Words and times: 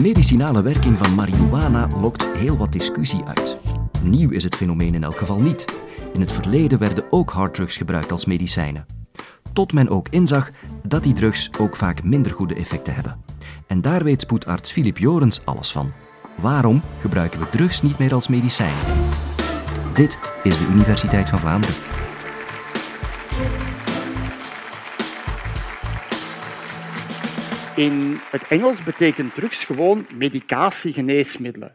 medicinale 0.00 0.62
werking 0.62 0.98
van 0.98 1.14
marihuana 1.14 1.88
lokt 2.00 2.26
heel 2.26 2.56
wat 2.56 2.72
discussie 2.72 3.24
uit. 3.24 3.56
Nieuw 4.02 4.30
is 4.30 4.44
het 4.44 4.54
fenomeen 4.54 4.94
in 4.94 5.04
elk 5.04 5.16
geval 5.16 5.40
niet. 5.40 5.64
In 6.12 6.20
het 6.20 6.32
verleden 6.32 6.78
werden 6.78 7.04
ook 7.10 7.30
harddrugs 7.30 7.76
gebruikt 7.76 8.12
als 8.12 8.24
medicijnen. 8.24 8.86
Tot 9.52 9.72
men 9.72 9.88
ook 9.88 10.08
inzag 10.08 10.50
dat 10.82 11.02
die 11.02 11.12
drugs 11.12 11.50
ook 11.58 11.76
vaak 11.76 12.04
minder 12.04 12.32
goede 12.32 12.54
effecten 12.54 12.94
hebben. 12.94 13.24
En 13.66 13.80
daar 13.80 14.04
weet 14.04 14.20
spoedarts 14.20 14.72
Filip 14.72 14.98
Jorens 14.98 15.44
alles 15.44 15.72
van. 15.72 15.92
Waarom 16.40 16.82
gebruiken 17.00 17.40
we 17.40 17.48
drugs 17.48 17.82
niet 17.82 17.98
meer 17.98 18.14
als 18.14 18.28
medicijn? 18.28 18.74
Dit 19.92 20.18
is 20.42 20.58
de 20.58 20.68
Universiteit 20.72 21.28
van 21.28 21.38
Vlaanderen. 21.38 21.97
In 27.78 28.20
het 28.30 28.46
Engels 28.48 28.82
betekent 28.82 29.34
drugs 29.34 29.64
gewoon 29.64 30.06
medicatie, 30.14 30.92
geneesmiddelen. 30.92 31.72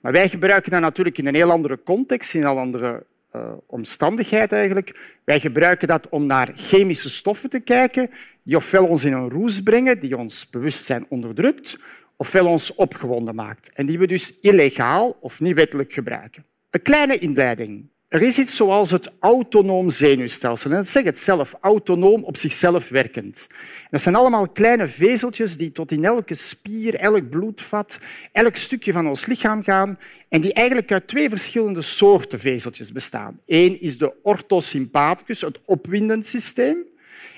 Maar 0.00 0.12
wij 0.12 0.28
gebruiken 0.28 0.70
dat 0.70 0.80
natuurlijk 0.80 1.18
in 1.18 1.26
een 1.26 1.34
heel 1.34 1.50
andere 1.50 1.82
context, 1.82 2.34
in 2.34 2.40
een 2.40 2.56
andere 2.56 3.06
uh, 3.36 3.52
omstandigheid 3.66 4.52
eigenlijk. 4.52 5.18
Wij 5.24 5.40
gebruiken 5.40 5.88
dat 5.88 6.08
om 6.08 6.26
naar 6.26 6.50
chemische 6.54 7.10
stoffen 7.10 7.50
te 7.50 7.60
kijken 7.60 8.10
die 8.42 8.56
ofwel 8.56 8.86
ons 8.86 9.04
in 9.04 9.12
een 9.12 9.30
roes 9.30 9.62
brengen, 9.62 10.00
die 10.00 10.16
ons 10.16 10.50
bewustzijn 10.50 11.06
onderdrukt, 11.08 11.78
ofwel 12.16 12.46
ons 12.46 12.74
opgewonden 12.74 13.34
maakt 13.34 13.70
en 13.72 13.86
die 13.86 13.98
we 13.98 14.06
dus 14.06 14.40
illegaal 14.40 15.16
of 15.20 15.40
niet 15.40 15.54
wettelijk 15.54 15.92
gebruiken. 15.92 16.44
Een 16.70 16.82
kleine 16.82 17.18
inleiding. 17.18 17.88
Er 18.12 18.22
is 18.22 18.38
iets 18.38 18.56
zoals 18.56 18.90
het 18.90 19.12
autonoom 19.20 19.90
zenuwstelsel. 19.90 20.70
En 20.70 20.76
dat 20.76 20.88
zegt 20.88 21.06
het 21.06 21.18
zelf, 21.18 21.54
autonoom 21.60 22.24
op 22.24 22.36
zichzelf 22.36 22.88
werkend. 22.88 23.48
Dat 23.90 24.00
zijn 24.00 24.14
allemaal 24.14 24.48
kleine 24.48 24.88
vezeltjes 24.88 25.56
die 25.56 25.72
tot 25.72 25.92
in 25.92 26.04
elke 26.04 26.34
spier, 26.34 26.94
elk 26.94 27.30
bloedvat, 27.30 27.98
elk 28.32 28.56
stukje 28.56 28.92
van 28.92 29.08
ons 29.08 29.26
lichaam 29.26 29.62
gaan 29.62 29.98
en 30.28 30.40
die 30.40 30.52
eigenlijk 30.52 30.92
uit 30.92 31.08
twee 31.08 31.28
verschillende 31.28 31.82
soorten 31.82 32.40
vezeltjes 32.40 32.92
bestaan. 32.92 33.40
Eén 33.46 33.80
is 33.80 33.98
de 33.98 34.14
orthosympathicus, 34.22 35.40
het 35.40 35.60
opwindend 35.64 36.26
systeem. 36.26 36.76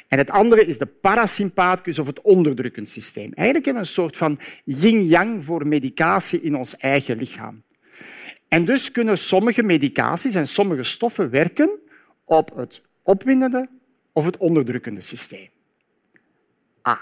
En 0.09 0.19
het 0.19 0.31
andere 0.31 0.67
is 0.67 0.79
de 0.79 0.87
parasympathicus 0.87 1.99
of 1.99 2.07
het 2.07 2.21
onderdrukkend 2.21 2.89
systeem. 2.89 3.33
Eigenlijk 3.35 3.65
hebben 3.65 3.83
we 3.83 3.89
een 3.89 3.95
soort 3.95 4.17
van 4.17 4.39
yin-yang 4.65 5.45
voor 5.45 5.67
medicatie 5.67 6.41
in 6.41 6.57
ons 6.57 6.77
eigen 6.77 7.19
lichaam. 7.19 7.63
En 8.55 8.65
dus 8.65 8.91
kunnen 8.91 9.19
sommige 9.19 9.63
medicaties 9.63 10.35
en 10.35 10.47
sommige 10.47 10.85
stoffen 10.85 11.31
werken 11.31 11.71
op 12.25 12.57
het 12.57 12.83
opwindende 13.03 13.69
of 14.13 14.25
het 14.25 14.37
onderdrukkende 14.37 15.01
systeem. 15.01 15.49
Ah, 16.83 17.01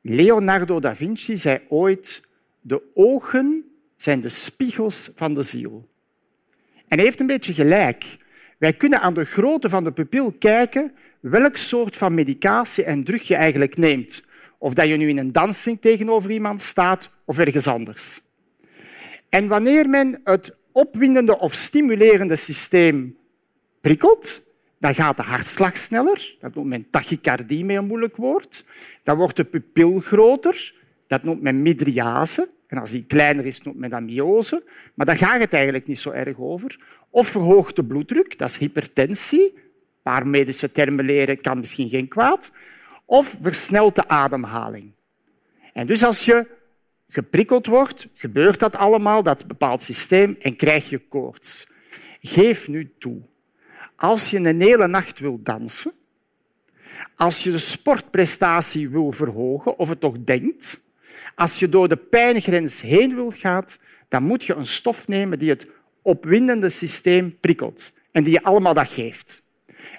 Leonardo 0.00 0.80
da 0.80 0.96
Vinci 0.96 1.36
zei 1.36 1.60
ooit 1.68 2.28
de 2.60 2.82
ogen 2.94 3.64
zijn 3.96 4.20
de 4.20 4.28
spiegels 4.28 5.10
van 5.14 5.34
de 5.34 5.42
ziel. 5.42 5.88
En 6.88 6.96
hij 6.96 7.04
heeft 7.04 7.20
een 7.20 7.26
beetje 7.26 7.54
gelijk. 7.54 8.18
Wij 8.58 8.72
kunnen 8.72 9.00
aan 9.00 9.14
de 9.14 9.24
grootte 9.24 9.68
van 9.68 9.84
de 9.84 9.92
pupil 9.92 10.32
kijken 10.32 10.92
welk 11.20 11.56
soort 11.56 11.96
van 11.96 12.14
medicatie 12.14 12.84
en 12.84 13.04
drug 13.04 13.22
je 13.22 13.34
eigenlijk 13.34 13.76
neemt. 13.76 14.24
Of 14.58 14.74
dat 14.74 14.88
je 14.88 14.96
nu 14.96 15.08
in 15.08 15.18
een 15.18 15.32
dansing 15.32 15.80
tegenover 15.80 16.30
iemand 16.30 16.60
staat 16.60 17.10
of 17.24 17.38
ergens 17.38 17.66
anders. 17.66 18.20
En 19.28 19.48
wanneer 19.48 19.88
men 19.88 20.20
het 20.24 20.58
opwindende 20.72 21.38
of 21.38 21.54
stimulerende 21.54 22.36
systeem 22.36 23.16
prikkelt, 23.80 24.42
dan 24.78 24.94
gaat 24.94 25.16
de 25.16 25.22
hartslag 25.22 25.76
sneller. 25.76 26.36
Dat 26.40 26.54
noemt 26.54 26.68
men 26.68 26.90
tachycardie 26.90 27.64
met 27.64 27.76
een 27.76 27.86
moeilijk 27.86 28.16
woord. 28.16 28.64
Dan 29.02 29.16
wordt 29.16 29.36
de 29.36 29.44
pupil 29.44 30.00
groter. 30.00 30.74
Dat 31.06 31.22
noemt 31.22 31.42
men 31.42 31.62
midriase. 31.62 32.48
En 32.66 32.78
als 32.78 32.90
die 32.90 33.04
kleiner 33.04 33.46
is, 33.46 33.62
noemt 33.62 33.78
men 33.78 33.90
dat 33.90 34.02
myose. 34.02 34.64
Maar 34.94 35.06
daar 35.06 35.16
gaat 35.16 35.40
het 35.40 35.52
eigenlijk 35.52 35.86
niet 35.86 35.98
zo 35.98 36.10
erg 36.10 36.38
over. 36.38 36.78
Of 37.10 37.28
verhoogt 37.28 37.76
de 37.76 37.84
bloeddruk, 37.84 38.38
dat 38.38 38.48
is 38.48 38.56
hypertensie. 38.56 39.52
Een 39.54 39.62
paar 40.02 40.26
medische 40.26 40.72
termen 40.72 41.04
leren 41.04 41.40
kan 41.40 41.58
misschien 41.58 41.88
geen 41.88 42.08
kwaad. 42.08 42.52
Of 43.04 43.36
versnelt 43.40 43.94
de 43.94 44.08
ademhaling. 44.08 44.92
En 45.72 45.86
dus 45.86 46.04
als 46.04 46.24
je 46.24 46.46
geprikkeld 47.10 47.66
wordt, 47.66 48.08
gebeurt 48.14 48.58
dat 48.58 48.76
allemaal, 48.76 49.22
dat 49.22 49.46
bepaald 49.46 49.82
systeem, 49.82 50.36
en 50.40 50.56
krijg 50.56 50.90
je 50.90 50.98
koorts. 50.98 51.68
Geef 52.20 52.68
nu 52.68 52.92
toe. 52.98 53.20
Als 53.96 54.30
je 54.30 54.38
een 54.38 54.60
hele 54.60 54.86
nacht 54.86 55.18
wil 55.18 55.40
dansen, 55.42 55.92
als 57.16 57.42
je 57.42 57.50
de 57.50 57.58
sportprestatie 57.58 58.88
wil 58.88 59.12
verhogen, 59.12 59.78
of 59.78 59.88
het 59.88 60.00
toch 60.00 60.16
denkt, 60.24 60.80
als 61.34 61.58
je 61.58 61.68
door 61.68 61.88
de 61.88 61.96
pijngrens 61.96 62.80
heen 62.80 63.14
wil 63.14 63.30
gaan, 63.30 63.64
dan 64.08 64.22
moet 64.22 64.44
je 64.44 64.54
een 64.54 64.66
stof 64.66 65.08
nemen 65.08 65.38
die 65.38 65.48
het 65.48 65.66
opwindende 66.02 66.68
systeem 66.68 67.38
prikkelt 67.40 67.92
en 68.12 68.24
die 68.24 68.32
je 68.32 68.42
allemaal 68.42 68.74
dat 68.74 68.88
geeft. 68.88 69.42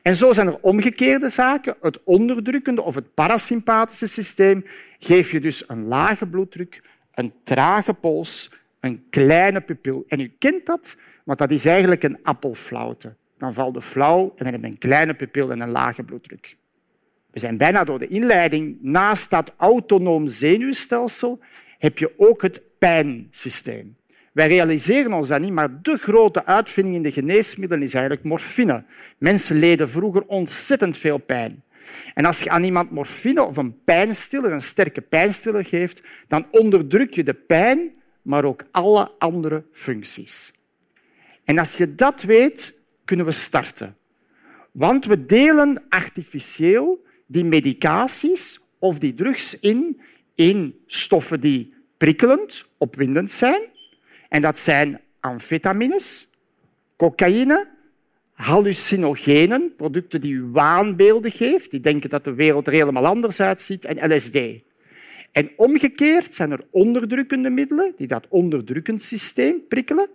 En 0.01 0.15
zo 0.15 0.33
zijn 0.33 0.47
er 0.47 0.59
omgekeerde 0.61 1.29
zaken. 1.29 1.75
Het 1.81 1.99
onderdrukkende 2.03 2.81
of 2.81 2.95
het 2.95 3.13
parasympathische 3.13 4.07
systeem 4.07 4.65
geef 4.99 5.31
je 5.31 5.39
dus 5.39 5.69
een 5.69 5.85
lage 5.87 6.27
bloeddruk, 6.27 6.81
een 7.21 7.33
trage 7.43 7.93
pols, 7.93 8.51
een 8.79 9.03
kleine 9.09 9.61
pupil. 9.61 10.05
En 10.07 10.19
u 10.19 10.33
kent 10.39 10.65
dat, 10.65 10.97
want 11.23 11.39
dat 11.39 11.51
is 11.51 11.65
eigenlijk 11.65 12.03
een 12.03 12.19
appelflauwte. 12.23 13.15
Dan 13.37 13.53
valt 13.53 13.73
de 13.73 13.81
flauw 13.81 14.33
en 14.35 14.43
dan 14.43 14.53
heb 14.53 14.61
je 14.61 14.67
een 14.67 14.77
kleine 14.77 15.13
pupil 15.13 15.51
en 15.51 15.59
een 15.59 15.69
lage 15.69 16.03
bloeddruk. 16.03 16.55
We 17.31 17.39
zijn 17.39 17.57
bijna 17.57 17.83
door 17.83 17.99
de 17.99 18.07
inleiding. 18.07 18.77
Naast 18.81 19.29
dat 19.29 19.53
autonoom 19.57 20.27
zenuwstelsel 20.27 21.39
heb 21.77 21.97
je 21.97 22.13
ook 22.17 22.41
het 22.41 22.61
pijnsysteem. 22.77 23.95
Wij 24.31 24.47
realiseren 24.47 25.13
ons 25.13 25.27
dat 25.27 25.41
niet, 25.41 25.51
maar 25.51 25.81
de 25.81 25.97
grote 25.97 26.45
uitvinding 26.45 26.95
in 26.95 27.01
de 27.01 27.11
geneesmiddelen 27.11 27.83
is 27.83 27.93
eigenlijk 27.93 28.25
morfine. 28.25 28.83
Mensen 29.17 29.59
leden 29.59 29.89
vroeger 29.89 30.25
ontzettend 30.25 30.97
veel 30.97 31.17
pijn. 31.17 31.63
En 32.13 32.25
als 32.25 32.39
je 32.39 32.49
aan 32.49 32.63
iemand 32.63 32.91
morfine 32.91 33.43
of 33.43 33.57
een 33.57 33.83
pijnstiller, 33.83 34.51
een 34.51 34.61
sterke 34.61 35.01
pijnstiller 35.01 35.65
geeft, 35.65 36.01
dan 36.27 36.47
onderdruk 36.51 37.13
je 37.13 37.23
de 37.23 37.33
pijn, 37.33 37.91
maar 38.21 38.43
ook 38.43 38.65
alle 38.71 39.11
andere 39.17 39.65
functies. 39.71 40.53
En 41.43 41.57
als 41.57 41.77
je 41.77 41.95
dat 41.95 42.21
weet, 42.21 42.79
kunnen 43.05 43.25
we 43.25 43.31
starten. 43.31 43.97
Want 44.71 45.05
we 45.05 45.25
delen 45.25 45.83
artificieel 45.89 47.05
die 47.27 47.45
medicaties 47.45 48.59
of 48.79 48.99
die 48.99 49.13
drugs 49.13 49.59
in 49.59 50.01
in 50.35 50.81
stoffen 50.85 51.39
die 51.39 51.73
prikkelend, 51.97 52.65
opwindend 52.77 53.31
zijn. 53.31 53.61
En 54.29 54.41
dat 54.41 54.59
zijn 54.59 55.01
amfetamines, 55.19 56.29
cocaïne, 56.97 57.70
hallucinogenen, 58.41 59.73
producten 59.75 60.21
die 60.21 60.33
u 60.33 60.43
waanbeelden 60.43 61.31
geeft, 61.31 61.71
die 61.71 61.79
denken 61.79 62.09
dat 62.09 62.23
de 62.23 62.33
wereld 62.33 62.67
er 62.67 62.73
helemaal 62.73 63.05
anders 63.05 63.39
uitziet, 63.39 63.85
en 63.85 64.15
LSD. 64.15 64.39
En 65.31 65.51
omgekeerd 65.55 66.33
zijn 66.33 66.51
er 66.51 66.65
onderdrukkende 66.71 67.49
middelen 67.49 67.93
die 67.95 68.07
dat 68.07 68.27
onderdrukkend 68.29 69.01
systeem 69.01 69.67
prikkelen. 69.67 70.09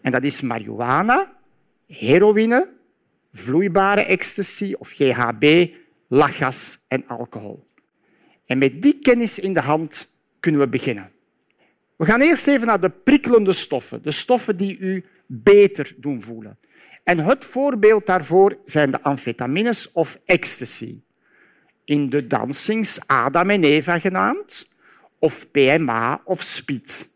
En 0.00 0.12
dat 0.12 0.24
is 0.24 0.40
marihuana, 0.40 1.36
heroïne, 1.86 2.70
vloeibare 3.32 4.00
ecstasy 4.00 4.74
of 4.78 4.90
GHB, 4.90 5.68
lachgas 6.08 6.78
en 6.88 7.06
alcohol. 7.06 7.66
En 8.46 8.58
met 8.58 8.82
die 8.82 8.98
kennis 8.98 9.38
in 9.38 9.52
de 9.52 9.60
hand 9.60 10.16
kunnen 10.40 10.60
we 10.60 10.68
beginnen. 10.68 11.10
We 11.96 12.04
gaan 12.04 12.20
eerst 12.20 12.46
even 12.46 12.66
naar 12.66 12.80
de 12.80 12.90
prikkelende 12.90 13.52
stoffen, 13.52 14.02
de 14.02 14.10
stoffen 14.10 14.56
die 14.56 14.78
u 14.78 15.04
beter 15.26 15.94
doen 15.96 16.22
voelen. 16.22 16.58
En 17.08 17.18
het 17.18 17.44
voorbeeld 17.44 18.06
daarvoor 18.06 18.58
zijn 18.64 18.90
de 18.90 19.02
amfetamines 19.02 19.92
of 19.92 20.18
ecstasy. 20.24 21.00
In 21.84 22.10
de 22.10 22.26
dansings 22.26 23.06
Adam 23.06 23.50
en 23.50 23.64
Eva 23.64 23.98
genaamd, 23.98 24.68
of 25.18 25.50
PMA 25.50 26.20
of 26.24 26.42
speed. 26.42 27.08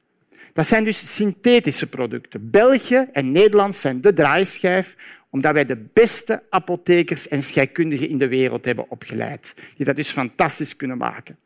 Dat 0.52 0.66
zijn 0.66 0.84
dus 0.84 1.14
synthetische 1.14 1.86
producten. 1.86 2.50
België 2.50 3.08
en 3.12 3.32
Nederland 3.32 3.74
zijn 3.74 4.00
de 4.00 4.12
draaischijf 4.12 4.96
omdat 5.30 5.52
wij 5.52 5.66
de 5.66 5.84
beste 5.92 6.42
apothekers 6.50 7.28
en 7.28 7.42
scheikundigen 7.42 8.08
in 8.08 8.18
de 8.18 8.28
wereld 8.28 8.64
hebben 8.64 8.90
opgeleid, 8.90 9.54
die 9.76 9.86
dat 9.86 9.96
dus 9.96 10.10
fantastisch 10.10 10.76
kunnen 10.76 10.98
maken. 10.98 11.38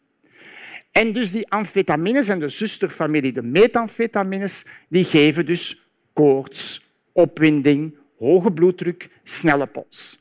En 0.91 1.13
dus 1.13 1.31
die 1.31 1.51
amfetamines 1.51 2.29
en 2.29 2.39
de 2.39 2.49
zusterfamilie, 2.49 3.33
de 3.33 3.43
methamfetamines, 3.43 4.65
die 4.89 5.05
geven 5.05 5.47
dus 5.47 5.81
koorts, 6.13 6.87
opwinding, 7.13 7.95
hoge 8.19 8.53
bloeddruk, 8.53 9.09
snelle 9.25 9.67
pols. 9.67 10.19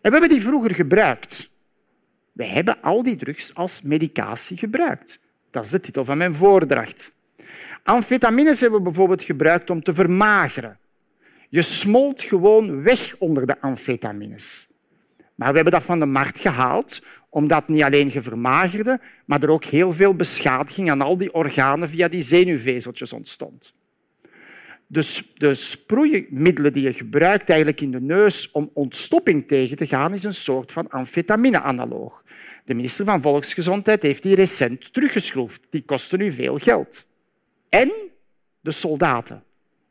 En 0.00 0.12
we 0.12 0.18
hebben 0.18 0.28
die 0.28 0.42
vroeger 0.42 0.74
gebruikt. 0.74 1.50
We 2.32 2.44
hebben 2.44 2.80
al 2.80 3.02
die 3.02 3.16
drugs 3.16 3.54
als 3.54 3.82
medicatie 3.82 4.56
gebruikt. 4.56 5.20
Dat 5.50 5.64
is 5.64 5.70
de 5.70 5.80
titel 5.80 6.04
van 6.04 6.18
mijn 6.18 6.34
voordracht. 6.34 7.14
Amfetamines 7.82 8.60
hebben 8.60 8.78
we 8.78 8.84
bijvoorbeeld 8.84 9.22
gebruikt 9.22 9.70
om 9.70 9.82
te 9.82 9.94
vermageren. 9.94 10.78
Je 11.48 11.62
smolt 11.62 12.22
gewoon 12.22 12.82
weg 12.82 13.16
onder 13.18 13.46
de 13.46 13.60
amfetamines. 13.60 14.68
Maar 15.34 15.48
we 15.48 15.54
hebben 15.54 15.72
dat 15.72 15.82
van 15.82 15.98
de 15.98 16.06
markt 16.06 16.40
gehaald 16.40 17.02
omdat 17.36 17.68
niet 17.68 17.82
alleen 17.82 18.10
je 18.10 18.22
vermagerde, 18.22 19.00
maar 19.26 19.42
er 19.42 19.48
ook 19.48 19.64
heel 19.64 19.92
veel 19.92 20.14
beschadiging 20.14 20.90
aan 20.90 21.00
al 21.00 21.16
die 21.16 21.32
organen 21.32 21.88
via 21.88 22.08
die 22.08 22.20
zenuwvezeltjes 22.20 23.12
ontstond. 23.12 23.74
Dus 24.88 25.22
de 25.34 25.54
sproeimiddelen 25.54 26.72
die 26.72 26.82
je 26.82 26.92
gebruikt 26.92 27.48
eigenlijk 27.48 27.80
in 27.80 27.90
de 27.90 28.00
neus 28.00 28.50
om 28.50 28.70
ontstopping 28.72 29.48
tegen 29.48 29.76
te 29.76 29.86
gaan, 29.86 30.14
is 30.14 30.24
een 30.24 30.34
soort 30.34 30.72
van 30.72 30.88
amfetamine-analoog. 30.88 32.22
De 32.64 32.74
minister 32.74 33.04
van 33.04 33.20
Volksgezondheid 33.20 34.02
heeft 34.02 34.22
die 34.22 34.34
recent 34.34 34.92
teruggeschroefd. 34.92 35.60
Die 35.70 35.82
kosten 35.82 36.18
nu 36.18 36.32
veel 36.32 36.58
geld. 36.58 37.06
En 37.68 37.92
de 38.60 38.70
soldaten. 38.70 39.42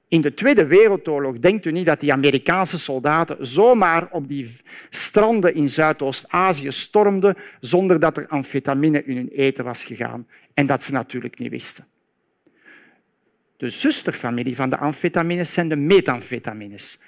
In 0.08 0.22
de 0.22 0.34
Tweede 0.34 0.68
Wereldoorlog 0.68 1.40
denkt 1.40 1.66
u 1.66 1.72
niet 1.72 1.86
dat 1.86 2.00
die 2.00 2.14
Amerikaanse 2.14 2.78
soldaten 2.78 3.48
zomaar 3.48 4.08
op 4.12 4.28
die 4.28 4.58
stranden 4.90 5.56
in 5.56 5.70
Zuidoost-Azië 5.70 6.72
stormden 6.72 7.36
zonder 7.60 8.00
dat 8.00 8.18
er 8.18 8.28
amfetamine 8.28 9.04
in 9.04 9.16
hun 9.16 9.30
eten 9.30 9.64
was 9.64 9.84
gegaan 9.84 10.28
en 10.54 10.66
dat 10.66 10.84
ze 10.84 10.92
natuurlijk 10.92 11.40
niet 11.40 11.50
wisten. 11.50 11.86
De 13.58 13.70
zusterfamilie 13.70 14.56
van 14.56 14.70
de 14.70 14.78
amfetamines 14.78 15.54
zijn 15.54 15.70
de 15.70 15.76
methamfetamines, 15.76 17.00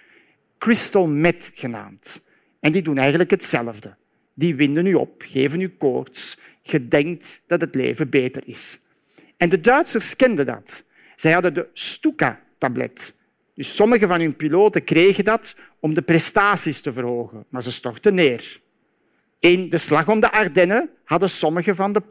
crystal 0.57 1.07
meth 1.07 1.51
genaamd. 1.53 2.25
En 2.59 2.71
die 2.71 2.81
doen 2.81 2.97
eigenlijk 2.97 3.29
hetzelfde. 3.29 3.95
Die 4.33 4.55
winden 4.55 4.85
u 4.85 4.93
op, 4.93 5.23
geven 5.25 5.61
u 5.61 5.67
koorts. 5.67 6.37
Je 6.61 6.87
denkt 6.87 7.43
dat 7.47 7.61
het 7.61 7.75
leven 7.75 8.09
beter 8.09 8.43
is. 8.45 8.79
En 9.37 9.49
de 9.49 9.59
Duitsers 9.59 10.15
kenden 10.15 10.45
dat. 10.45 10.83
Zij 11.15 11.31
hadden 11.31 11.53
de 11.53 11.67
Stuka-tablet. 11.73 13.15
Dus 13.53 13.75
sommige 13.75 14.07
van 14.07 14.19
hun 14.19 14.35
piloten 14.35 14.83
kregen 14.83 15.23
dat 15.23 15.55
om 15.79 15.93
de 15.93 16.01
prestaties 16.01 16.81
te 16.81 16.93
verhogen, 16.93 17.45
maar 17.49 17.63
ze 17.63 17.71
stortten 17.71 18.13
neer. 18.13 18.59
In 19.39 19.69
de 19.69 19.77
slag 19.77 20.07
om 20.07 20.19
de 20.19 20.31
Ardennen 20.31 20.89
hadden 21.03 21.29
sommige 21.29 21.75
van 21.75 21.93
de 21.93 22.01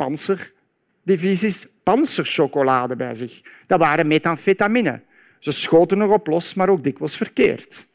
panzerdivisies 1.06 1.69
panzerchocolade 1.82 2.97
bij 2.97 3.14
zich. 3.14 3.41
Dat 3.67 3.79
waren 3.79 4.06
methamfetamine. 4.06 5.03
Ze 5.38 5.53
schoten 5.53 6.00
erop 6.00 6.26
los, 6.26 6.55
maar 6.55 6.69
ook 6.69 6.85
dikwijls 6.85 7.17
verkeerd. 7.17 7.87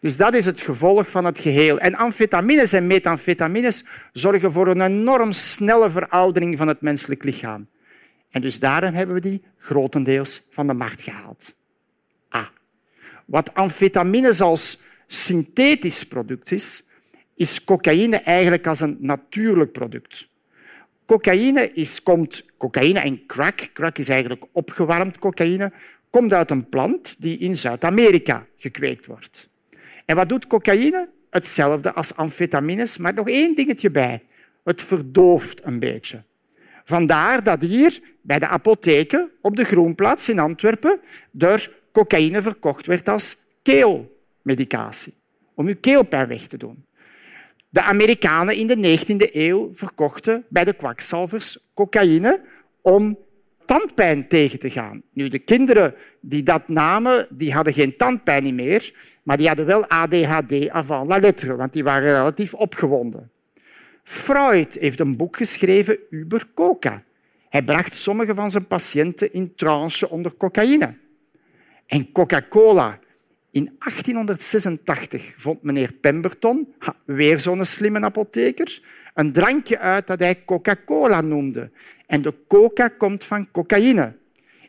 Dus 0.00 0.16
dat 0.16 0.34
is 0.34 0.44
het 0.44 0.60
gevolg 0.60 1.10
van 1.10 1.24
het 1.24 1.38
geheel. 1.38 1.78
En 1.78 1.94
amfetamines 1.94 2.72
en 2.72 2.86
methamfetamines 2.86 3.84
zorgen 4.12 4.52
voor 4.52 4.68
een 4.68 4.80
enorm 4.80 5.32
snelle 5.32 5.90
veroudering 5.90 6.56
van 6.56 6.68
het 6.68 6.80
menselijk 6.80 7.24
lichaam. 7.24 7.66
En 8.30 8.40
dus 8.40 8.60
daarom 8.60 8.94
hebben 8.94 9.14
we 9.14 9.20
die 9.20 9.42
grotendeels 9.58 10.42
van 10.50 10.66
de 10.66 10.74
markt 10.74 11.02
gehaald. 11.02 11.54
Ah. 12.28 12.46
Wat 13.24 13.54
amfetamines 13.54 14.40
als 14.40 14.78
synthetisch 15.06 16.04
product 16.04 16.52
is, 16.52 16.84
is 17.36 17.64
cocaïne 17.64 18.16
eigenlijk 18.16 18.66
als 18.66 18.80
een 18.80 18.96
natuurlijk 19.00 19.72
product. 19.72 20.28
Cocaïne 21.08 21.72
is, 21.72 22.02
komt, 22.02 22.42
cocaïne 22.58 22.98
en 23.00 23.26
crack, 23.26 23.70
crack 23.72 23.98
is 23.98 24.08
eigenlijk 24.08 24.44
opgewarmd 24.52 25.18
cocaïne, 25.18 25.72
komt 26.10 26.32
uit 26.32 26.50
een 26.50 26.68
plant 26.68 27.22
die 27.22 27.38
in 27.38 27.56
Zuid-Amerika 27.56 28.46
gekweekt 28.56 29.06
wordt. 29.06 29.48
En 30.04 30.16
wat 30.16 30.28
doet 30.28 30.46
cocaïne? 30.46 31.08
Hetzelfde 31.30 31.92
als 31.92 32.16
amfetamines, 32.16 32.98
maar 32.98 33.14
nog 33.14 33.28
één 33.28 33.54
dingetje 33.54 33.90
bij. 33.90 34.22
Het 34.64 34.82
verdooft 34.82 35.64
een 35.64 35.78
beetje. 35.78 36.22
Vandaar 36.84 37.42
dat 37.42 37.62
hier 37.62 38.00
bij 38.22 38.38
de 38.38 38.48
apotheken 38.48 39.30
op 39.40 39.56
de 39.56 39.64
Groenplaats 39.64 40.28
in 40.28 40.38
Antwerpen 40.38 41.00
er 41.38 41.72
cocaïne 41.92 42.42
verkocht 42.42 42.86
werd 42.86 43.08
als 43.08 43.36
keelmedicatie, 43.62 45.14
om 45.54 45.66
uw 45.66 45.76
keelpijn 45.80 46.28
weg 46.28 46.46
te 46.46 46.56
doen. 46.56 46.84
De 47.68 47.82
Amerikanen 47.82 48.56
in 48.56 48.66
de 48.66 48.98
19e 48.98 49.34
eeuw 49.34 49.68
verkochten 49.72 50.44
bij 50.48 50.64
de 50.64 50.72
kwakzalvers 50.72 51.58
cocaïne 51.74 52.40
om 52.82 53.18
tandpijn 53.64 54.28
tegen 54.28 54.58
te 54.58 54.70
gaan. 54.70 55.02
Nu, 55.12 55.28
de 55.28 55.38
kinderen 55.38 55.94
die 56.20 56.42
dat 56.42 56.68
namen, 56.68 57.26
die 57.30 57.52
hadden 57.52 57.72
geen 57.72 57.96
tandpijn 57.96 58.54
meer, 58.54 58.92
maar 59.22 59.36
die 59.36 59.46
hadden 59.46 59.66
wel 59.66 59.86
ADHD 59.86 60.68
avant 60.68 61.08
la 61.08 61.18
lettre, 61.18 61.56
want 61.56 61.72
die 61.72 61.84
waren 61.84 62.14
relatief 62.14 62.54
opgewonden. 62.54 63.30
Freud 64.02 64.74
heeft 64.74 65.00
een 65.00 65.16
boek 65.16 65.36
geschreven 65.36 65.98
over 66.10 66.46
coca. 66.54 67.02
Hij 67.48 67.62
bracht 67.62 67.94
sommige 67.94 68.34
van 68.34 68.50
zijn 68.50 68.66
patiënten 68.66 69.32
in 69.32 69.54
trance 69.54 70.08
onder 70.08 70.36
cocaïne. 70.36 70.96
En 71.86 72.12
Coca-Cola. 72.12 72.98
In 73.50 73.64
1886 73.78 75.32
vond 75.36 75.62
meneer 75.62 75.92
Pemberton, 75.92 76.74
weer 77.04 77.40
zo'n 77.40 77.64
slimme 77.64 78.00
apotheker, 78.00 78.82
een 79.14 79.32
drankje 79.32 79.78
uit 79.78 80.06
dat 80.06 80.18
hij 80.18 80.44
Coca-Cola 80.44 81.20
noemde. 81.20 81.70
En 82.06 82.22
de 82.22 82.34
coca 82.48 82.88
komt 82.88 83.24
van 83.24 83.50
cocaïne. 83.50 84.16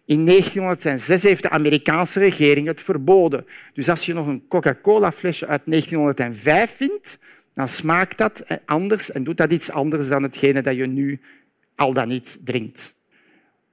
In 0.06 0.26
1906 0.26 1.24
heeft 1.24 1.42
de 1.42 1.50
Amerikaanse 1.50 2.20
regering 2.20 2.68
het 2.68 2.81
verboden. 2.81 3.46
Dus 3.74 3.90
als 3.90 4.06
je 4.06 4.14
nog 4.14 4.28
een 4.28 4.48
Coca-Cola-flesje 4.48 5.48
uit 5.48 5.62
1905 5.66 6.76
vindt, 6.76 7.20
dan 7.54 7.68
smaakt 7.68 8.18
dat 8.18 8.46
anders 8.66 9.12
en 9.12 9.24
doet 9.24 9.38
dat 9.38 9.52
iets 9.52 9.72
anders 9.72 10.08
dan 10.08 10.24
hetgene 10.24 10.62
dat 10.62 10.76
je 10.76 10.88
nu 10.88 11.20
al 11.76 11.94
dan 11.94 12.08
niet 12.08 12.40
drinkt. 12.44 12.96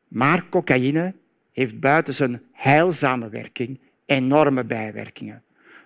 Maar 0.09 0.49
cocaïne 0.49 1.15
heeft 1.53 1.81
buiten 1.81 2.15
zijn 2.15 2.43
heilzame 2.53 3.29
werking 3.29 3.79
enorme 4.07 4.65
bijwerkingen. 4.65 5.43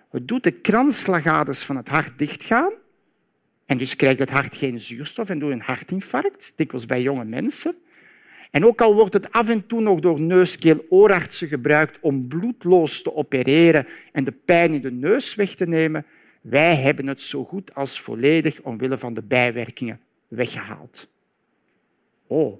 Het 0.09 0.27
doet 0.27 0.43
de 0.43 0.51
kransslagaders 0.51 1.63
van 1.63 1.75
het 1.75 1.89
hart 1.89 2.17
dichtgaan 2.17 2.71
en 3.65 3.77
dus 3.77 3.95
krijgt 3.95 4.19
het 4.19 4.29
hart 4.29 4.55
geen 4.55 4.79
zuurstof 4.79 5.29
en 5.29 5.39
doet 5.39 5.51
een 5.51 5.61
hartinfarct, 5.61 6.53
dikwijls 6.55 6.85
bij 6.85 7.01
jonge 7.01 7.25
mensen. 7.25 7.75
En 8.51 8.65
ook 8.65 8.81
al 8.81 8.93
wordt 8.93 9.13
het 9.13 9.31
af 9.31 9.49
en 9.49 9.67
toe 9.67 9.81
nog 9.81 9.99
door 9.99 10.21
neuskeel-oorartsen 10.21 11.47
gebruikt 11.47 11.99
om 11.99 12.27
bloedloos 12.27 13.01
te 13.01 13.15
opereren 13.15 13.87
en 14.11 14.23
de 14.23 14.31
pijn 14.31 14.73
in 14.73 14.81
de 14.81 14.91
neus 14.91 15.35
weg 15.35 15.55
te 15.55 15.67
nemen, 15.67 16.05
wij 16.41 16.75
hebben 16.75 17.07
het 17.07 17.21
zo 17.21 17.43
goed 17.43 17.75
als 17.75 18.01
volledig 18.01 18.61
omwille 18.61 18.97
van 18.97 19.13
de 19.13 19.23
bijwerkingen 19.23 19.99
weggehaald. 20.27 21.07
Oh. 22.27 22.59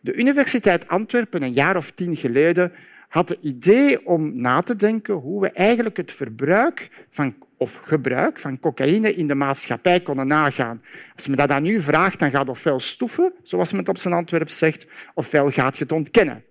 De 0.00 0.14
Universiteit 0.14 0.88
Antwerpen, 0.88 1.42
een 1.42 1.52
jaar 1.52 1.76
of 1.76 1.90
tien 1.90 2.16
geleden, 2.16 2.72
had 3.10 3.28
het 3.28 3.38
idee 3.42 4.06
om 4.06 4.40
na 4.40 4.60
te 4.60 4.76
denken 4.76 5.14
hoe 5.14 5.40
we 5.40 5.50
eigenlijk 5.50 5.96
het 5.96 6.12
verbruik 6.12 6.90
van, 7.08 7.34
of 7.56 7.74
gebruik 7.74 8.38
van 8.38 8.58
cocaïne 8.58 9.14
in 9.14 9.26
de 9.26 9.34
maatschappij 9.34 10.00
konden 10.00 10.26
nagaan. 10.26 10.82
Als 11.14 11.26
men 11.26 11.36
dat 11.36 11.50
aan 11.50 11.66
u 11.66 11.80
vraagt, 11.80 12.18
dan 12.18 12.30
gaat 12.30 12.48
ofwel 12.48 12.80
stoeven, 12.80 13.32
zoals 13.42 13.70
men 13.70 13.80
het 13.80 13.88
op 13.88 13.98
zijn 13.98 14.14
Antwerp 14.14 14.48
zegt, 14.48 14.86
ofwel 15.14 15.50
gaat 15.50 15.76
je 15.76 15.82
het 15.82 15.92
ontkennen. 15.92 16.44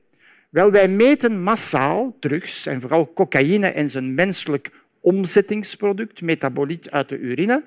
Wel, 0.50 0.72
wij 0.72 0.88
meten 0.88 1.44
massaal 1.44 2.18
drugs, 2.20 2.66
en 2.66 2.82
vooral 2.82 3.14
cocaïne 3.14 3.68
en 3.68 3.90
zijn 3.90 4.14
menselijk 4.14 4.72
omzettingsproduct, 5.00 6.22
metaboliet 6.22 6.92
uit 6.92 7.10
de 7.10 7.20
urine, 7.20 7.64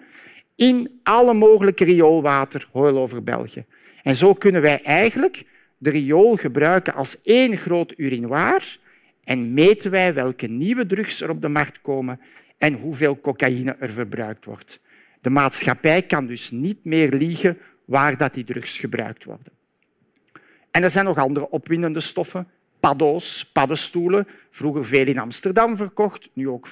in 0.56 1.00
alle 1.02 1.34
mogelijke 1.34 1.84
rioolwater 1.84 2.68
heel 2.72 2.98
over 2.98 3.22
België. 3.22 3.64
En 4.02 4.16
zo 4.16 4.34
kunnen 4.34 4.62
wij 4.62 4.82
eigenlijk 4.82 5.44
de 5.78 5.90
riool 5.90 6.36
gebruiken 6.36 6.94
als 6.94 7.22
één 7.22 7.56
groot 7.56 7.94
urinoir 7.96 8.80
en 9.24 9.54
meten 9.54 9.90
wij 9.90 10.14
welke 10.14 10.46
nieuwe 10.46 10.86
drugs 10.86 11.20
er 11.20 11.30
op 11.30 11.40
de 11.40 11.48
markt 11.48 11.80
komen 11.80 12.20
en 12.58 12.74
hoeveel 12.74 13.20
cocaïne 13.20 13.76
er 13.78 13.90
verbruikt 13.90 14.44
wordt. 14.44 14.80
De 15.20 15.30
maatschappij 15.30 16.02
kan 16.02 16.26
dus 16.26 16.50
niet 16.50 16.84
meer 16.84 17.12
liegen 17.12 17.58
waar 17.84 18.16
dat 18.16 18.34
die 18.34 18.44
drugs 18.44 18.78
gebruikt 18.78 19.24
worden. 19.24 19.52
En 20.70 20.82
er 20.82 20.90
zijn 20.90 21.04
nog 21.04 21.18
andere 21.18 21.48
opwindende 21.48 22.00
stoffen. 22.00 22.48
Paddo's, 22.80 23.50
paddenstoelen, 23.52 24.26
vroeger 24.50 24.84
veel 24.84 25.06
in 25.06 25.18
Amsterdam 25.18 25.76
verkocht, 25.76 26.30
nu 26.32 26.48
ook 26.48 26.66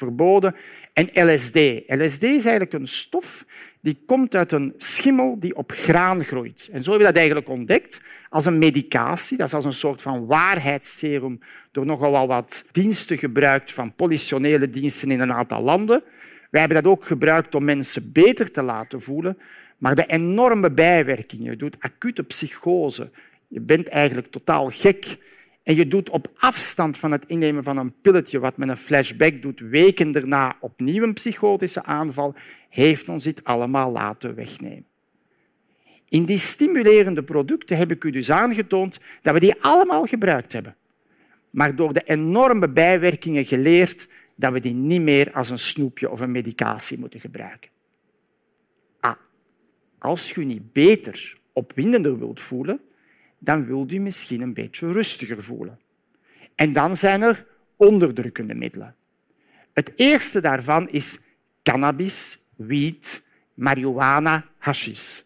verboden. 0.00 0.54
En 0.92 1.08
LSD. 1.12 1.56
LSD 1.86 2.22
is 2.22 2.44
eigenlijk 2.44 2.72
een 2.72 2.86
stof 2.86 3.44
die 3.80 4.02
komt 4.06 4.34
uit 4.34 4.52
een 4.52 4.74
schimmel 4.76 5.38
die 5.38 5.56
op 5.56 5.72
graan 5.72 6.24
groeit. 6.24 6.68
En 6.72 6.82
zo 6.82 6.90
hebben 6.90 7.06
we 7.06 7.12
dat 7.12 7.22
eigenlijk 7.22 7.48
ontdekt 7.48 8.00
als 8.28 8.46
een 8.46 8.58
medicatie. 8.58 9.36
Dat 9.36 9.46
is 9.46 9.54
als 9.54 9.64
een 9.64 9.72
soort 9.72 10.02
van 10.02 10.26
waarheidsserum 10.26 11.40
door 11.72 11.86
nogal 11.86 12.26
wat 12.26 12.64
diensten 12.70 13.18
gebruikt 13.18 13.72
van 13.72 13.94
politionele 13.94 14.70
diensten 14.70 15.10
in 15.10 15.20
een 15.20 15.32
aantal 15.32 15.62
landen. 15.62 16.02
Wij 16.50 16.60
hebben 16.60 16.82
dat 16.82 16.92
ook 16.92 17.04
gebruikt 17.04 17.54
om 17.54 17.64
mensen 17.64 18.12
beter 18.12 18.50
te 18.50 18.62
laten 18.62 19.00
voelen. 19.00 19.38
Maar 19.78 19.94
de 19.94 20.06
enorme 20.06 20.70
bijwerkingen, 20.70 21.50
je 21.50 21.56
doet 21.56 21.76
acute 21.80 22.22
psychose, 22.22 23.10
je 23.48 23.60
bent 23.60 23.88
eigenlijk 23.88 24.30
totaal 24.30 24.70
gek 24.70 25.18
en 25.62 25.74
je 25.74 25.88
doet 25.88 26.10
op 26.10 26.32
afstand 26.36 26.98
van 26.98 27.12
het 27.12 27.24
innemen 27.26 27.62
van 27.62 27.76
een 27.76 28.00
pilletje, 28.00 28.38
wat 28.38 28.56
met 28.56 28.68
een 28.68 28.76
flashback 28.76 29.42
doet, 29.42 29.60
weken 29.60 30.12
daarna 30.12 30.56
opnieuw 30.60 31.02
een 31.02 31.14
psychotische 31.14 31.84
aanval, 31.84 32.34
heeft 32.68 33.08
ons 33.08 33.24
dit 33.24 33.44
allemaal 33.44 33.92
laten 33.92 34.34
wegnemen. 34.34 34.86
In 36.08 36.24
die 36.24 36.38
stimulerende 36.38 37.22
producten 37.22 37.76
heb 37.76 37.90
ik 37.90 38.04
u 38.04 38.10
dus 38.10 38.30
aangetoond 38.30 39.00
dat 39.22 39.34
we 39.34 39.40
die 39.40 39.62
allemaal 39.62 40.04
gebruikt 40.04 40.52
hebben. 40.52 40.76
Maar 41.50 41.76
door 41.76 41.92
de 41.92 42.02
enorme 42.04 42.70
bijwerkingen 42.70 43.44
geleerd 43.44 44.08
dat 44.36 44.52
we 44.52 44.60
die 44.60 44.74
niet 44.74 45.00
meer 45.00 45.32
als 45.32 45.50
een 45.50 45.58
snoepje 45.58 46.10
of 46.10 46.20
een 46.20 46.30
medicatie 46.30 46.98
moeten 46.98 47.20
gebruiken. 47.20 47.70
Ah. 49.00 49.14
als 49.98 50.30
je 50.30 50.40
je 50.40 50.46
niet 50.46 50.72
beter, 50.72 51.38
opwindender 51.52 52.18
wilt 52.18 52.40
voelen, 52.40 52.80
dan 53.40 53.66
wilt 53.66 53.92
u 53.92 53.98
misschien 53.98 54.40
een 54.40 54.54
beetje 54.54 54.92
rustiger 54.92 55.42
voelen. 55.42 55.78
En 56.54 56.72
dan 56.72 56.96
zijn 56.96 57.22
er 57.22 57.46
onderdrukkende 57.76 58.54
middelen. 58.54 58.94
Het 59.72 59.92
eerste 59.96 60.40
daarvan 60.40 60.88
is 60.88 61.20
cannabis, 61.62 62.38
wiet, 62.56 63.28
marihuana, 63.54 64.46
hashish. 64.58 65.20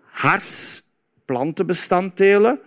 Hars, 0.00 0.82
plantenbestanddelen 1.24 2.60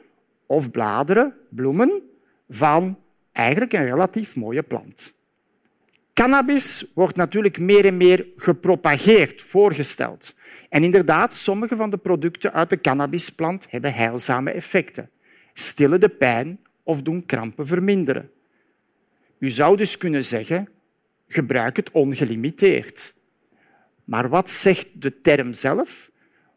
of 0.46 0.72
bladeren, 0.72 1.36
bloemen 1.50 2.02
van 2.50 3.00
eigenlijk 3.32 3.74
een 3.74 3.86
relatief 3.86 4.36
mooie 4.36 4.64
plant. 4.64 5.14
Cannabis 6.14 6.86
wordt 6.94 7.16
natuurlijk 7.16 7.60
meer 7.60 7.86
en 7.86 7.98
meer 7.98 8.28
gepropageerd, 8.36 9.42
voorgesteld. 9.42 10.36
En 10.72 10.84
inderdaad, 10.84 11.34
sommige 11.34 11.76
van 11.76 11.90
de 11.90 11.98
producten 11.98 12.54
uit 12.54 12.70
de 12.70 12.82
cannabisplant 12.82 13.68
hebben 13.70 13.94
heilzame 13.94 14.52
effecten. 14.52 15.10
Stillen 15.54 16.00
de 16.00 16.10
pijn 16.10 16.60
of 16.84 17.02
doen 17.02 17.26
krampen 17.26 17.68
verminderen. 17.68 18.30
U 19.40 19.50
zou 19.50 19.78
dus 19.78 19.98
kunnen 19.98 20.24
zeggen, 20.24 20.70
gebruik 21.28 21.76
het 21.76 21.92
ongelimiteerd. 21.92 23.16
Maar 24.04 24.30
wat 24.30 24.50
zegt 24.50 24.88
de 25.02 25.22
term 25.22 25.54
zelf? 25.54 26.12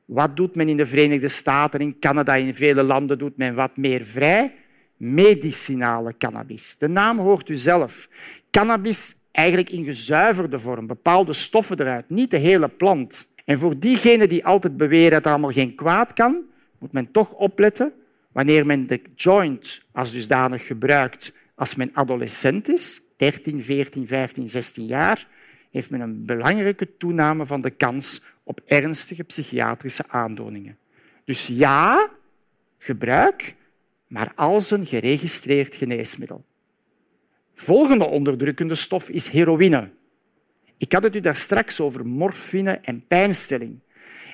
Wat 0.04 0.36
doet 0.36 0.54
men 0.54 0.68
in 0.68 0.76
de 0.76 0.86
Verenigde 0.86 1.28
Staten, 1.28 1.80
in 1.80 1.98
Canada, 1.98 2.34
in 2.34 2.54
vele 2.54 2.82
landen 2.82 3.18
doet 3.18 3.36
men 3.36 3.54
wat 3.54 3.76
meer 3.76 4.04
vrij? 4.04 4.54
Medicinale 4.96 6.16
cannabis. 6.16 6.76
De 6.78 6.88
naam 6.88 7.18
hoort 7.18 7.48
u 7.48 7.56
zelf. 7.56 8.08
Cannabis 8.50 9.16
eigenlijk 9.30 9.70
in 9.70 9.84
gezuiverde 9.84 10.58
vorm, 10.58 10.86
bepaalde 10.86 11.32
stoffen 11.32 11.80
eruit, 11.80 12.10
niet 12.10 12.30
de 12.30 12.36
hele 12.36 12.68
plant. 12.68 13.32
En 13.44 13.58
voor 13.58 13.78
diegenen 13.78 14.28
die 14.28 14.44
altijd 14.44 14.76
beweren 14.76 15.10
dat 15.10 15.24
er 15.24 15.30
allemaal 15.30 15.50
geen 15.50 15.74
kwaad 15.74 16.12
kan, 16.12 16.42
moet 16.78 16.92
men 16.92 17.10
toch 17.10 17.32
opletten 17.32 17.92
wanneer 18.32 18.66
men 18.66 18.86
de 18.86 19.00
joint 19.14 19.82
als 19.92 20.12
dusdanig 20.12 20.66
gebruikt 20.66 21.32
als 21.54 21.74
men 21.74 21.90
adolescent 21.92 22.68
is, 22.68 23.00
13, 23.16 23.62
14, 23.62 24.06
15, 24.06 24.48
16 24.48 24.86
jaar, 24.86 25.26
heeft 25.70 25.90
men 25.90 26.00
een 26.00 26.24
belangrijke 26.24 26.96
toename 26.96 27.46
van 27.46 27.60
de 27.60 27.70
kans 27.70 28.22
op 28.42 28.60
ernstige 28.66 29.22
psychiatrische 29.22 30.04
aandoeningen. 30.08 30.78
Dus 31.24 31.46
ja, 31.46 32.10
gebruik, 32.78 33.54
maar 34.06 34.32
als 34.34 34.70
een 34.70 34.86
geregistreerd 34.86 35.74
geneesmiddel. 35.74 36.44
Volgende 37.54 38.04
onderdrukkende 38.04 38.74
stof 38.74 39.08
is 39.08 39.28
heroïne. 39.28 39.90
Ik 40.76 40.92
had 40.92 41.02
het 41.02 41.16
u 41.16 41.20
daar 41.20 41.36
straks 41.36 41.80
over 41.80 42.06
morfine 42.06 42.70
en 42.70 43.06
pijnstilling. 43.06 43.78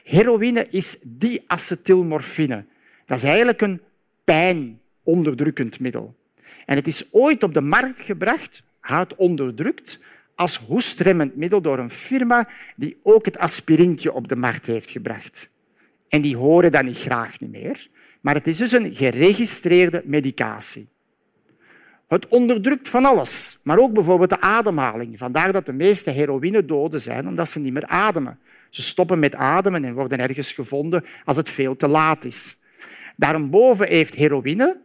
Heroïne 0.02 0.66
is 0.70 0.98
diacetylmorfine. 1.02 2.64
Dat 3.06 3.18
is 3.18 3.24
eigenlijk 3.24 3.60
een 3.60 3.80
pijnonderdrukkend 4.24 5.80
middel. 5.80 6.14
En 6.66 6.76
het 6.76 6.86
is 6.86 7.12
ooit 7.12 7.42
op 7.42 7.54
de 7.54 7.60
markt 7.60 8.00
gebracht, 8.00 8.62
het 8.80 9.14
onderdrukt, 9.14 9.98
als 10.34 10.56
hoestremmend 10.56 11.36
middel 11.36 11.60
door 11.60 11.78
een 11.78 11.90
firma 11.90 12.48
die 12.76 12.98
ook 13.02 13.24
het 13.24 13.38
aspirintje 13.38 14.12
op 14.12 14.28
de 14.28 14.36
markt 14.36 14.66
heeft 14.66 14.90
gebracht. 14.90 15.50
En 16.08 16.20
die 16.20 16.36
horen 16.36 16.72
dat 16.72 16.84
niet 16.84 16.98
graag 16.98 17.40
niet 17.40 17.50
meer. 17.50 17.88
Maar 18.20 18.34
het 18.34 18.46
is 18.46 18.56
dus 18.56 18.72
een 18.72 18.94
geregistreerde 18.94 20.02
medicatie. 20.04 20.88
Het 22.10 22.28
onderdrukt 22.28 22.88
van 22.88 23.04
alles, 23.04 23.58
maar 23.62 23.78
ook 23.78 23.92
bijvoorbeeld 23.92 24.30
de 24.30 24.40
ademhaling. 24.40 25.18
Vandaar 25.18 25.52
dat 25.52 25.66
de 25.66 25.72
meeste 25.72 26.10
heroïne 26.10 26.64
doden 26.64 27.00
zijn, 27.00 27.28
omdat 27.28 27.48
ze 27.48 27.58
niet 27.58 27.72
meer 27.72 27.86
ademen. 27.86 28.38
Ze 28.68 28.82
stoppen 28.82 29.18
met 29.18 29.34
ademen 29.34 29.84
en 29.84 29.94
worden 29.94 30.18
ergens 30.18 30.52
gevonden 30.52 31.04
als 31.24 31.36
het 31.36 31.48
veel 31.48 31.76
te 31.76 31.88
laat 31.88 32.24
is. 32.24 32.56
Daarboven 33.16 33.88
heeft 33.88 34.14
heroïne, 34.14 34.80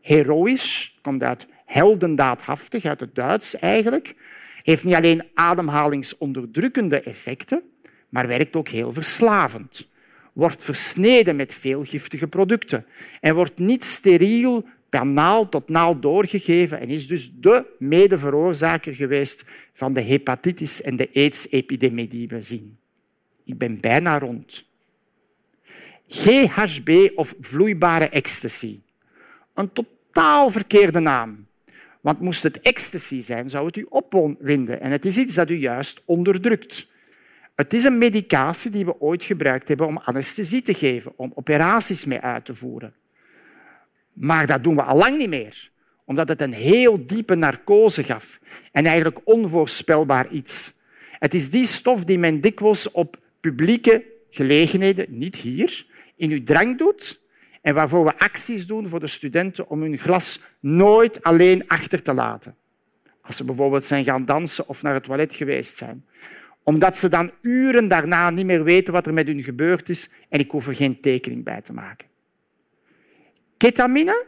heroïsch, 0.00 0.90
komt 1.02 1.22
uit 1.22 1.46
heldendaadhaftig, 1.66 2.84
uit 2.84 3.00
het 3.00 3.14
Duits 3.14 3.58
eigenlijk, 3.58 4.14
heeft 4.62 4.84
niet 4.84 4.94
alleen 4.94 5.22
ademhalingsonderdrukkende 5.34 7.00
effecten, 7.00 7.62
maar 8.08 8.26
werkt 8.26 8.56
ook 8.56 8.68
heel 8.68 8.92
verslavend. 8.92 9.88
Wordt 10.32 10.62
versneden 10.62 11.36
met 11.36 11.54
veel 11.54 11.84
giftige 11.84 12.26
producten 12.26 12.86
en 13.20 13.34
wordt 13.34 13.58
niet 13.58 13.84
steriel 13.84 14.64
per 14.92 15.48
tot 15.48 15.68
naald 15.68 16.02
doorgegeven 16.02 16.80
en 16.80 16.88
is 16.88 17.06
dus 17.06 17.32
de 17.32 17.64
medeveroorzaker 17.78 18.94
geweest 18.94 19.44
van 19.72 19.92
de 19.92 20.00
hepatitis 20.00 20.82
en 20.82 20.96
de 20.96 21.10
AIDS-epidemie 21.14 22.08
die 22.08 22.28
we 22.28 22.40
zien. 22.40 22.78
Ik 23.44 23.58
ben 23.58 23.80
bijna 23.80 24.18
rond. 24.18 24.64
GHB 26.08 27.10
of 27.14 27.34
vloeibare 27.40 28.08
ecstasy. 28.08 28.80
Een 29.54 29.72
totaal 29.72 30.50
verkeerde 30.50 31.00
naam. 31.00 31.46
Want 32.00 32.20
moest 32.20 32.42
het 32.42 32.60
ecstasy 32.60 33.20
zijn, 33.20 33.48
zou 33.48 33.66
het 33.66 33.76
u 33.76 33.86
opwinden. 33.88 34.80
En 34.80 34.90
het 34.90 35.04
is 35.04 35.16
iets 35.16 35.34
dat 35.34 35.50
u 35.50 35.54
juist 35.54 36.02
onderdrukt. 36.04 36.86
Het 37.54 37.74
is 37.74 37.84
een 37.84 37.98
medicatie 37.98 38.70
die 38.70 38.84
we 38.84 39.00
ooit 39.00 39.24
gebruikt 39.24 39.68
hebben 39.68 39.86
om 39.86 39.98
anesthesie 39.98 40.62
te 40.62 40.74
geven, 40.74 41.12
om 41.16 41.32
operaties 41.34 42.04
mee 42.04 42.20
uit 42.20 42.44
te 42.44 42.54
voeren. 42.54 42.94
Maar 44.12 44.46
dat 44.46 44.64
doen 44.64 44.76
we 44.76 44.82
al 44.82 44.96
lang 44.96 45.16
niet 45.16 45.28
meer, 45.28 45.70
omdat 46.04 46.28
het 46.28 46.40
een 46.40 46.52
heel 46.52 47.06
diepe 47.06 47.34
narcose 47.34 48.04
gaf 48.04 48.40
en 48.72 48.84
eigenlijk 48.86 49.20
onvoorspelbaar 49.24 50.28
iets. 50.28 50.72
Het 51.18 51.34
is 51.34 51.50
die 51.50 51.66
stof 51.66 52.04
die 52.04 52.18
men 52.18 52.40
dikwijls 52.40 52.90
op 52.90 53.16
publieke 53.40 54.04
gelegenheden, 54.30 55.06
niet 55.08 55.36
hier, 55.36 55.86
in 56.16 56.30
uw 56.30 56.42
drank 56.42 56.78
doet 56.78 57.20
en 57.62 57.74
waarvoor 57.74 58.04
we 58.04 58.18
acties 58.18 58.66
doen 58.66 58.88
voor 58.88 59.00
de 59.00 59.06
studenten 59.06 59.68
om 59.68 59.80
hun 59.80 59.98
glas 59.98 60.40
nooit 60.60 61.22
alleen 61.22 61.68
achter 61.68 62.02
te 62.02 62.14
laten. 62.14 62.56
Als 63.22 63.36
ze 63.36 63.44
bijvoorbeeld 63.44 63.84
zijn 63.84 64.04
gaan 64.04 64.24
dansen 64.24 64.68
of 64.68 64.82
naar 64.82 64.94
het 64.94 65.04
toilet 65.04 65.34
geweest 65.34 65.76
zijn. 65.76 66.04
Omdat 66.62 66.96
ze 66.96 67.08
dan 67.08 67.30
uren 67.40 67.88
daarna 67.88 68.30
niet 68.30 68.46
meer 68.46 68.64
weten 68.64 68.92
wat 68.92 69.06
er 69.06 69.12
met 69.12 69.26
hun 69.26 69.42
gebeurd 69.42 69.88
is 69.88 70.10
en 70.28 70.40
ik 70.40 70.50
hoef 70.50 70.66
er 70.66 70.74
geen 70.74 71.00
tekening 71.00 71.44
bij 71.44 71.60
te 71.60 71.72
maken. 71.72 72.08
Ketamine, 73.62 74.26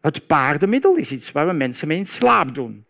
het 0.00 0.26
paardenmiddel, 0.26 0.96
is 0.96 1.12
iets 1.12 1.32
waar 1.32 1.46
we 1.46 1.52
mensen 1.52 1.88
mee 1.88 1.98
in 1.98 2.06
slaap 2.06 2.54
doen. 2.54 2.84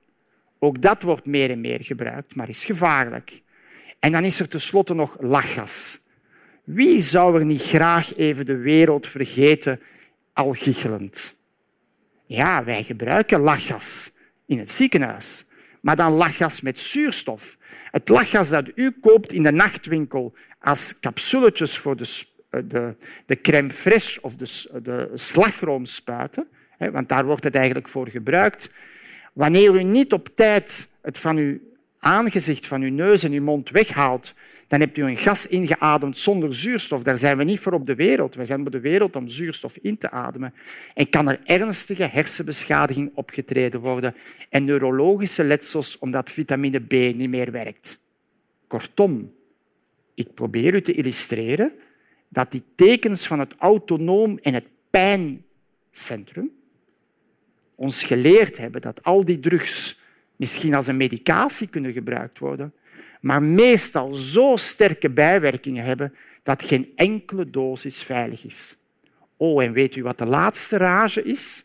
Ook 0.59 0.83
dat 0.83 1.03
wordt 1.03 1.27
meer 1.27 1.51
en 1.51 1.61
meer 1.61 1.85
gebruikt, 1.85 2.35
maar 2.35 2.49
is 2.49 2.65
gevaarlijk. 2.65 3.43
En 3.99 4.13
dan 4.13 4.25
is 4.25 4.41
er 4.41 4.49
tenslotte 4.49 4.95
nog 4.95 5.17
lachgas. 5.21 6.01
Wie 6.65 7.01
zou 7.01 7.39
er 7.39 7.45
niet 7.45 7.63
graag 7.63 8.17
even 8.17 8.47
de 8.47 8.57
wereld 8.57 9.07
vergeten, 9.07 9.81
al 10.33 10.53
gichelend? 10.53 11.37
Ja, 12.27 12.65
wij 12.65 12.83
gebruiken 12.83 13.41
lachgas 13.41 14.13
in 14.47 14.59
het 14.59 14.71
ziekenhuis, 14.71 15.47
maar 15.81 15.97
dan 15.97 16.13
lachgas 16.13 16.61
met 16.61 16.79
zuurstof. 16.79 17.57
Het 17.91 18.09
lachgas 18.09 18.49
dat 18.49 18.71
u 18.75 18.91
koopt 18.91 19.33
in 19.33 19.43
de 19.43 19.53
nachtwinkel 19.53 20.35
als 20.61 20.99
capsuletjes 21.01 21.79
voor 21.79 21.97
de, 21.97 22.25
de, 22.51 22.95
de 23.27 23.41
crème 23.41 23.73
fraîche 23.73 24.21
of 24.21 24.37
de, 24.37 24.81
de 24.83 25.11
slagroomspuiten, 25.15 26.49
want 26.93 27.09
daar 27.09 27.25
wordt 27.25 27.45
het 27.45 27.55
eigenlijk 27.55 27.89
voor 27.89 28.09
gebruikt. 28.09 28.71
Wanneer 29.33 29.75
u 29.75 29.83
niet 29.83 30.13
op 30.13 30.29
tijd 30.35 30.89
het 31.03 31.19
van 31.19 31.37
uw 31.37 31.59
aangezicht, 31.99 32.67
van 32.67 32.83
uw 32.83 32.93
neus 32.93 33.25
en 33.25 33.33
uw 33.33 33.43
mond 33.43 33.71
weghaalt, 33.71 34.35
dan 34.67 34.81
hebt 34.81 34.99
u 34.99 35.03
een 35.03 35.17
gas 35.17 35.47
ingeademd 35.47 36.19
zonder 36.19 36.55
zuurstof. 36.55 37.03
Daar 37.03 37.19
zijn 37.19 37.37
we 37.37 37.45
niet 37.45 37.61
voor 37.61 37.73
op 37.73 37.87
de 37.87 37.95
wereld. 37.95 38.35
We 38.35 38.45
zijn 38.45 38.61
op 38.61 38.73
de 38.73 38.81
wereld 38.81 39.17
om 39.17 39.29
zuurstof 39.29 39.77
in 39.83 39.99
te 39.99 40.11
ademen. 40.11 40.55
En 40.95 41.11
kan 41.11 41.29
er 41.29 41.41
ernstige 41.45 42.03
hersenbeschadiging 42.03 43.11
opgetreden 43.15 43.81
worden 43.81 44.15
en 44.49 44.65
neurologische 44.65 45.45
letsels 45.45 45.99
omdat 45.99 46.31
vitamine 46.31 46.81
B 46.81 46.93
niet 46.93 47.31
meer 47.31 47.53
werkt. 47.53 47.99
Kortom, 48.67 49.33
ik 50.15 50.35
probeer 50.35 50.75
u 50.75 50.83
te 50.83 50.93
illustreren 50.93 51.73
dat 52.29 52.51
die 52.51 52.63
tekens 52.75 53.27
van 53.27 53.39
het 53.39 53.55
autonoom 53.59 54.39
en 54.39 54.55
het 54.55 54.67
pijncentrum 54.91 56.51
ons 57.75 58.05
geleerd 58.05 58.59
hebben 58.59 58.81
dat 58.81 59.03
al 59.03 59.25
die 59.25 59.41
drugs 59.41 60.01
misschien 60.37 60.75
als 60.75 60.87
een 60.87 60.97
medicatie 60.97 61.69
kunnen 61.69 61.93
gebruikt 61.93 62.39
worden, 62.39 62.73
maar 63.21 63.43
meestal 63.43 64.15
zo 64.15 64.57
sterke 64.57 65.11
bijwerkingen 65.11 65.85
hebben 65.85 66.15
dat 66.43 66.65
geen 66.65 66.93
enkele 66.97 67.51
dosis 67.51 68.03
veilig 68.03 68.45
is. 68.45 68.77
Oh, 69.37 69.63
en 69.63 69.73
weet 69.73 69.97
u 69.97 70.03
wat 70.03 70.19
de 70.19 70.27
laatste 70.27 70.77
rage 70.77 71.23
is? 71.23 71.65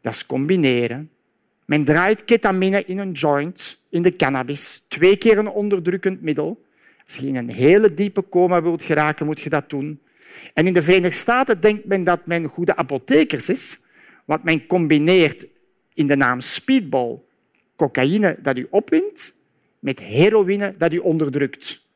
Dat 0.00 0.14
is 0.14 0.26
combineren. 0.26 1.10
Men 1.64 1.84
draait 1.84 2.24
ketamine 2.24 2.84
in 2.84 2.98
een 2.98 3.12
joint, 3.12 3.82
in 3.88 4.02
de 4.02 4.16
cannabis, 4.16 4.84
twee 4.88 5.16
keer 5.16 5.38
een 5.38 5.48
onderdrukkend 5.48 6.22
middel. 6.22 6.64
Als 7.06 7.16
je 7.16 7.26
in 7.26 7.36
een 7.36 7.50
hele 7.50 7.94
diepe 7.94 8.28
coma 8.28 8.62
wilt 8.62 8.82
geraken, 8.82 9.26
moet 9.26 9.40
je 9.40 9.48
dat 9.48 9.70
doen. 9.70 10.00
En 10.54 10.66
in 10.66 10.72
de 10.72 10.82
Verenigde 10.82 11.16
Staten 11.16 11.60
denkt 11.60 11.84
men 11.84 12.04
dat 12.04 12.26
men 12.26 12.44
goede 12.44 12.76
apothekers 12.76 13.48
is, 13.48 13.78
want 14.24 14.42
men 14.42 14.66
combineert 14.66 15.46
in 15.94 16.06
de 16.06 16.16
naam 16.16 16.40
speedball 16.40 17.20
cocaïne 17.76 18.36
dat 18.42 18.58
u 18.58 18.66
opwint 18.70 19.34
met 19.78 20.00
heroïne 20.00 20.74
dat 20.78 20.92
u 20.92 20.98
onderdrukt. 20.98 21.86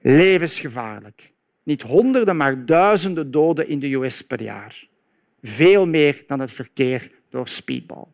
Levensgevaarlijk. 0.00 1.32
Niet 1.62 1.82
honderden, 1.82 2.36
maar 2.36 2.66
duizenden 2.66 3.30
doden 3.30 3.68
in 3.68 3.78
de 3.78 3.94
US 3.94 4.22
per 4.22 4.42
jaar. 4.42 4.86
Veel 5.42 5.86
meer 5.86 6.24
dan 6.26 6.40
het 6.40 6.52
verkeer 6.52 7.10
door 7.30 7.48
speedball. 7.48 8.06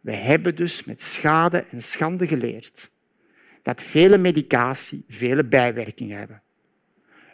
We 0.00 0.12
hebben 0.12 0.56
dus 0.56 0.84
met 0.84 1.02
schade 1.02 1.64
en 1.70 1.82
schande 1.82 2.26
geleerd 2.26 2.90
dat 3.62 3.82
vele 3.82 4.18
medicatie 4.18 5.04
vele 5.08 5.44
bijwerkingen 5.44 6.18
hebben. 6.18 6.42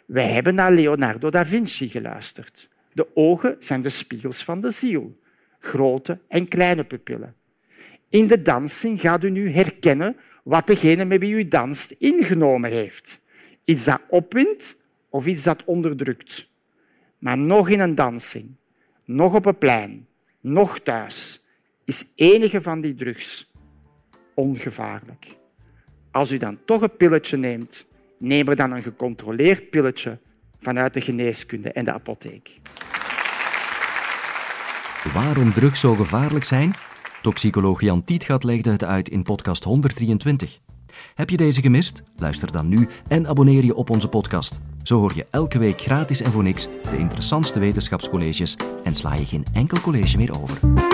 We 0.05 0.21
hebben 0.21 0.55
naar 0.55 0.71
Leonardo 0.71 1.29
da 1.29 1.45
Vinci 1.45 1.89
geluisterd. 1.89 2.69
De 2.93 3.07
ogen 3.13 3.55
zijn 3.59 3.81
de 3.81 3.89
spiegels 3.89 4.43
van 4.43 4.61
de 4.61 4.69
ziel, 4.69 5.19
grote 5.59 6.19
en 6.27 6.47
kleine 6.47 6.83
pupillen. 6.83 7.35
In 8.09 8.27
de 8.27 8.41
dansing 8.41 8.99
gaat 8.99 9.23
u 9.23 9.29
nu 9.29 9.49
herkennen 9.49 10.15
wat 10.43 10.67
degene 10.67 11.05
met 11.05 11.19
wie 11.19 11.33
u 11.33 11.47
danst 11.47 11.91
ingenomen 11.91 12.71
heeft. 12.71 13.21
Iets 13.63 13.83
dat 13.83 14.01
opwindt 14.09 14.83
of 15.09 15.25
iets 15.25 15.43
dat 15.43 15.63
onderdrukt. 15.63 16.49
Maar 17.17 17.37
nog 17.37 17.69
in 17.69 17.79
een 17.79 17.95
dansing, 17.95 18.55
nog 19.05 19.35
op 19.35 19.45
een 19.45 19.57
plein, 19.57 20.07
nog 20.41 20.79
thuis, 20.79 21.47
is 21.85 22.05
enige 22.15 22.61
van 22.61 22.81
die 22.81 22.95
drugs 22.95 23.51
ongevaarlijk. 24.35 25.38
Als 26.11 26.31
u 26.31 26.37
dan 26.37 26.57
toch 26.65 26.81
een 26.81 26.97
pilletje 26.97 27.37
neemt, 27.37 27.85
neem 28.17 28.47
er 28.47 28.55
dan 28.55 28.71
een 28.71 28.83
gecontroleerd 28.83 29.69
pilletje 29.69 30.19
vanuit 30.59 30.93
de 30.93 31.01
geneeskunde 31.01 31.71
en 31.71 31.83
de 31.85 31.93
apotheek. 31.93 32.59
Waarom 35.13 35.53
drugs 35.53 35.79
zo 35.79 35.95
gevaarlijk 35.95 36.45
zijn? 36.45 36.73
Toxicoloog 37.21 37.81
Jan 37.81 38.03
Tietgat 38.03 38.43
legde 38.43 38.71
het 38.71 38.83
uit 38.83 39.09
in 39.09 39.23
podcast 39.23 39.63
123. 39.63 40.59
Heb 41.15 41.29
je 41.29 41.37
deze 41.37 41.61
gemist? 41.61 42.03
Luister 42.15 42.51
dan 42.51 42.67
nu 42.67 42.87
en 43.07 43.27
abonneer 43.27 43.65
je 43.65 43.75
op 43.75 43.89
onze 43.89 44.07
podcast. 44.07 44.59
Zo 44.83 44.99
hoor 44.99 45.15
je 45.15 45.25
elke 45.29 45.59
week 45.59 45.81
gratis 45.81 46.21
en 46.21 46.31
voor 46.31 46.43
niks 46.43 46.67
de 46.89 46.97
interessantste 46.97 47.59
wetenschapscolleges 47.59 48.55
en 48.83 48.95
sla 48.95 49.15
je 49.15 49.25
geen 49.25 49.45
enkel 49.53 49.81
college 49.81 50.17
meer 50.17 50.41
over. 50.41 50.88